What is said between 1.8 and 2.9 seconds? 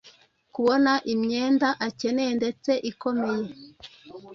akeneye ndetse